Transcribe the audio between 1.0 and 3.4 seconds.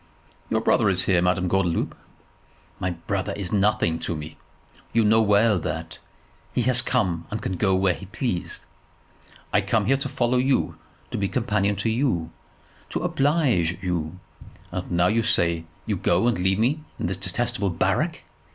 here, Madame Gordeloup." "My brother